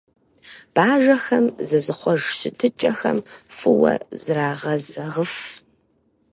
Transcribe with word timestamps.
Бажэхэм 0.73 1.45
зызыхъуэж 1.67 2.21
щытыкӏэхэм 2.37 3.17
фӀыуэ 3.57 3.93
зрагъэзэгъыф. 4.21 5.35